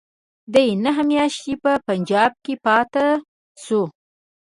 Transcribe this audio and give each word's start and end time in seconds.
دی 0.53 0.67
نهه 0.83 1.01
میاشتې 1.09 1.53
په 1.63 1.71
پنجاب 1.87 2.31
کې 2.43 2.53
پاته 2.65 3.05
شو. 3.63 3.81